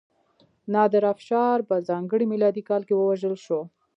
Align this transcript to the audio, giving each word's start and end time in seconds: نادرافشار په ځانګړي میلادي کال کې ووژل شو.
نادرافشار 0.73 1.57
په 1.69 1.75
ځانګړي 1.89 2.25
میلادي 2.31 2.63
کال 2.69 2.81
کې 2.87 2.95
ووژل 2.95 3.35
شو. 3.45 3.61